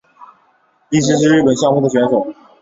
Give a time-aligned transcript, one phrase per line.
[0.89, 2.25] 力士是日本相扑的选手。